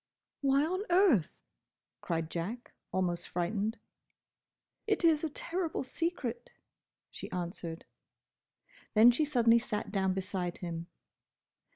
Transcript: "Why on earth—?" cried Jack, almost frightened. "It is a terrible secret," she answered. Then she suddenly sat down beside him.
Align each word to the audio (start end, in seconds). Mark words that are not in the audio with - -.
"Why 0.41 0.65
on 0.65 0.81
earth—?" 0.89 1.37
cried 2.01 2.31
Jack, 2.31 2.73
almost 2.91 3.27
frightened. 3.29 3.77
"It 4.87 5.03
is 5.03 5.23
a 5.23 5.29
terrible 5.29 5.83
secret," 5.83 6.49
she 7.11 7.29
answered. 7.29 7.85
Then 8.95 9.11
she 9.11 9.25
suddenly 9.25 9.59
sat 9.59 9.91
down 9.91 10.15
beside 10.15 10.57
him. 10.57 10.87